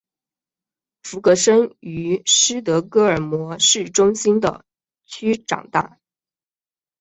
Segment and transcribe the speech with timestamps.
[1.03, 4.65] 弗格森于斯德哥尔摩市中心的
[5.05, 5.99] 区长大。